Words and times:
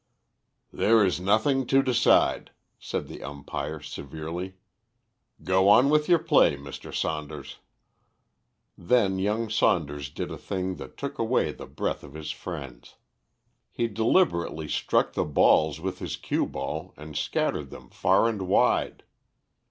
"There 0.73 1.05
is 1.05 1.19
nothing 1.19 1.67
to 1.67 1.83
decide," 1.83 2.49
said 2.79 3.07
the 3.07 3.21
umpire, 3.21 3.79
severely. 3.81 4.55
"Go 5.43 5.69
on 5.69 5.91
with 5.91 6.09
your 6.09 6.17
play, 6.17 6.57
Mr. 6.57 6.91
Saunders." 6.91 7.59
Then 8.75 9.19
young 9.19 9.47
Saunders 9.51 10.09
did 10.09 10.31
a 10.31 10.39
thing 10.39 10.77
that 10.77 10.97
took 10.97 11.19
away 11.19 11.51
the 11.51 11.67
breath 11.67 12.01
of 12.03 12.15
his 12.15 12.31
friends. 12.31 12.95
He 13.69 13.87
deliberately 13.87 14.67
struck 14.67 15.13
the 15.13 15.23
balls 15.23 15.79
with 15.79 15.99
his 15.99 16.17
cue 16.17 16.47
ball 16.47 16.95
and 16.97 17.15
scattered 17.15 17.69
them 17.69 17.91
far 17.91 18.27
and 18.27 18.47
wide. 18.47 19.03